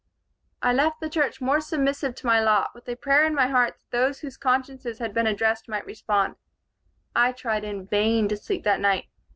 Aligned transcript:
"I 0.63 0.73
left 0.73 0.99
the 0.99 1.11
church 1.11 1.39
more 1.41 1.61
submissive 1.61 2.15
to 2.15 2.25
my 2.25 2.39
lot, 2.39 2.71
with 2.73 2.89
a 2.89 2.95
prayer 2.95 3.23
in 3.23 3.35
my 3.35 3.49
heart 3.49 3.75
that 3.91 3.95
those 3.99 4.21
whose 4.21 4.35
consciences 4.35 4.97
had 4.97 5.13
been 5.13 5.27
addressed 5.27 5.69
might 5.69 5.85
respond. 5.85 6.37
I 7.15 7.31
tried 7.33 7.63
in 7.63 7.85
vain 7.85 8.27
to 8.29 8.37
sleep 8.37 8.63
that 8.63 8.79
night. 8.79 9.09